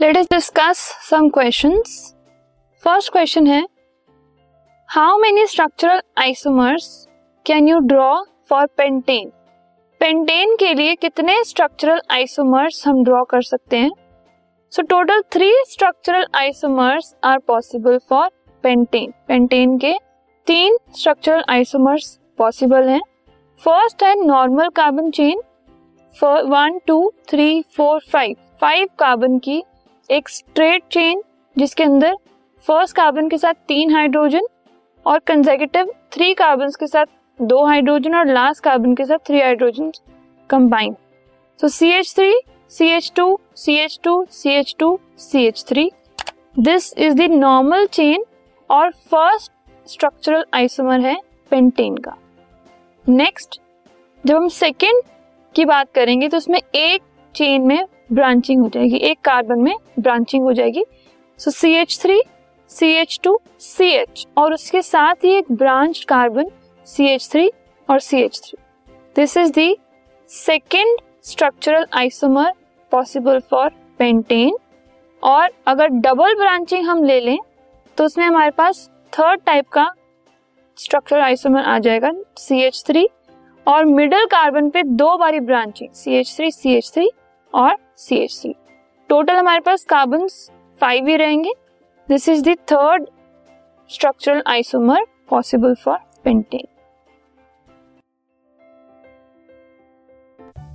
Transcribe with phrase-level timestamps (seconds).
[0.00, 1.92] Let us discuss some questions
[2.84, 3.62] first question है
[4.88, 6.86] how many structural isomers
[7.46, 9.30] can you draw for pentane
[10.00, 13.90] pentane के लिए कितने structural isomers हम draw कर सकते हैं?
[14.72, 18.28] So total three structural isomers are possible for
[18.64, 19.92] pentane pentane के
[20.46, 23.00] तीन स्ट्रक्चरल आइसोमर्स पॉसिबल हैं.
[23.60, 25.42] फ़र्स्ट है normal carbon chain
[26.52, 29.62] one two three four five five carbon की
[30.10, 31.22] एक स्ट्रेट चेन
[31.56, 32.14] जिसके अंदर
[32.64, 34.46] फ़र्स्ट कार्बन के साथ तीन हाइड्रोजन
[35.06, 37.06] और कंजेकेटिव थ्री कार्बन के साथ
[37.38, 39.92] दो हाइड्रोजन और लास्ट कार्बन के साथ three hydrogen
[40.50, 40.96] combine
[41.60, 42.40] so C H three
[42.70, 45.90] C H two C H two C H two C H three
[46.58, 48.24] this is the normal chain
[48.70, 49.52] और first
[49.86, 51.16] structural isomer है
[51.50, 52.16] pentane का.
[53.06, 53.60] Next
[54.24, 55.02] जब हम second
[55.54, 57.02] की बात करेंगे तो उसमें एक
[57.34, 60.84] चेन में ब्रांचिंग हो जाएगी। एक कार्बन में ब्रांचिंग हो जाएगी।
[61.40, 62.20] So C H three
[62.70, 66.50] C H two C H और उसके साथ ही एक branch carbon
[66.86, 67.50] C H three
[67.88, 68.58] और C H three
[69.16, 69.76] this is the
[70.30, 72.52] second structural isomer
[72.92, 74.56] possible for pentane
[75.22, 77.38] और अगर डबल ब्रांचिंग हम ले लें
[77.98, 79.90] तो उसमें हमारे पास थर्ड टाइप का
[80.78, 83.08] स्ट्रक्चरल आइसोमर आ जाएगा सी एच थ्री
[83.66, 87.10] और मिडल कार्बन पे दो बारी branching C H three C H three
[87.54, 88.54] और सी एच सी
[89.08, 90.26] टोटल हमारे पास कार्बन
[90.80, 91.52] फाइव ही रहेंगे.
[92.08, 93.06] This is third
[93.88, 96.66] structural isomer possible for pentane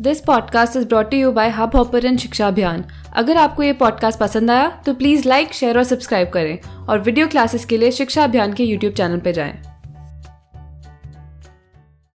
[0.00, 2.84] this podcast is brought you by Hubhopper शिक्षा अभियान
[3.16, 7.28] अगर आपको ये पॉडकास्ट पसंद आया तो प्लीज़ लाइक शेयर और सब्सक्राइब करें और वीडियो
[7.28, 9.75] क्लासेस के लिए शिक्षा अभियान के यूट्यूब चैनल पर जाएँ।